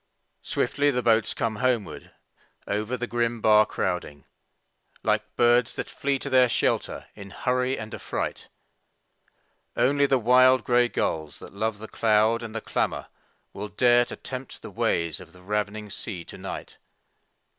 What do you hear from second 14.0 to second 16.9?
to tempt the ways of the ravining sea to night.